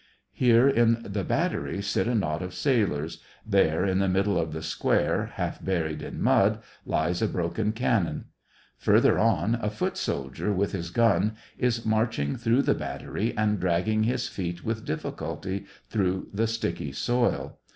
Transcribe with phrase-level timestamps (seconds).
[0.33, 4.63] Here in the battery sit a knot of sailors; there in the middle of the
[4.63, 8.25] square, half buried in mud, lies a broken cannon;
[8.79, 14.01] further on, a foot soldier, with his gun, is marching through the battery, and dragging
[14.01, 17.59] his feet with difficulty through the sticky soil.